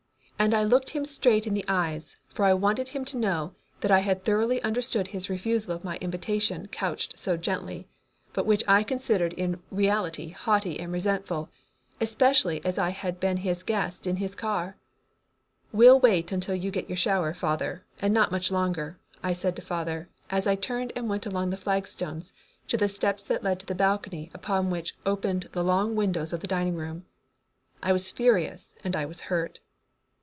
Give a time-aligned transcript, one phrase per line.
[0.39, 3.91] And I looked him straight in the eyes, for I wanted him to know that
[3.91, 7.87] I had thoroughly understood his refusal of my invitation couched so gently,
[8.33, 11.51] but which I considered in reality haughty and resentful,
[11.99, 14.77] especially as I had been his guest in his car.
[15.71, 19.61] "We'll wait until you get your shower, father, and not much longer," I said to
[19.61, 22.33] father, as I turned and went along the flagstones
[22.67, 26.39] to the steps that led to the balcony upon which opened the long windows of
[26.39, 27.05] the dining room.
[27.83, 29.59] I was furious and I was hurt.